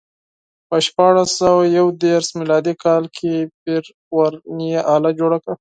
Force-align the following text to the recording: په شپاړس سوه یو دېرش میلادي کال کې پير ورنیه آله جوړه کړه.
په 0.67 0.77
شپاړس 0.85 1.29
سوه 1.41 1.63
یو 1.77 1.87
دېرش 2.03 2.27
میلادي 2.39 2.73
کال 2.83 3.03
کې 3.17 3.33
پير 3.61 3.83
ورنیه 4.17 4.81
آله 4.95 5.11
جوړه 5.19 5.37
کړه. 5.43 5.49